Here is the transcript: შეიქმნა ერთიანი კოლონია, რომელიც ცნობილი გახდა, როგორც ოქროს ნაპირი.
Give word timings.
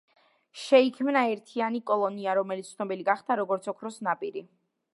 შეიქმნა 0.59 1.21
ერთიანი 1.33 1.81
კოლონია, 1.91 2.35
რომელიც 2.39 2.71
ცნობილი 2.77 3.05
გახდა, 3.11 3.39
როგორც 3.43 3.69
ოქროს 3.75 4.01
ნაპირი. 4.09 4.47